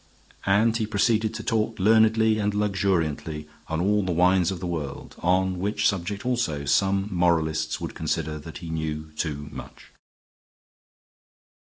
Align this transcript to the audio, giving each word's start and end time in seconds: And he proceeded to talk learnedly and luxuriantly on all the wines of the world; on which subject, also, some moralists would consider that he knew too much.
And 0.47 0.75
he 0.77 0.87
proceeded 0.87 1.31
to 1.35 1.43
talk 1.43 1.77
learnedly 1.77 2.39
and 2.39 2.55
luxuriantly 2.55 3.47
on 3.67 3.79
all 3.79 4.01
the 4.03 4.11
wines 4.11 4.49
of 4.49 4.59
the 4.59 4.65
world; 4.65 5.15
on 5.19 5.59
which 5.59 5.87
subject, 5.87 6.25
also, 6.25 6.65
some 6.65 7.07
moralists 7.11 7.79
would 7.79 7.93
consider 7.93 8.39
that 8.39 8.57
he 8.65 8.71
knew 8.71 9.11
too 9.15 9.47
much. 9.51 9.91